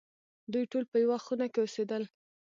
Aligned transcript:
دوی 0.53 0.63
ټول 0.71 0.83
په 0.91 0.97
یوه 1.03 1.17
خونه 1.25 1.45
کې 1.53 1.59
اوسېدل. 1.61 2.03